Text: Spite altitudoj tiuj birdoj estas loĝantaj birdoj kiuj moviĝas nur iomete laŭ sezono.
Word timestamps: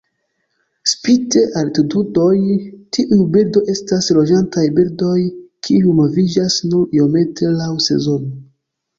Spite 0.91 1.41
altitudoj 1.59 2.37
tiuj 2.97 3.19
birdoj 3.35 3.61
estas 3.73 4.07
loĝantaj 4.19 4.63
birdoj 4.79 5.19
kiuj 5.67 5.93
moviĝas 5.99 6.57
nur 6.71 6.97
iomete 7.01 7.51
laŭ 7.61 7.69
sezono. 7.89 8.33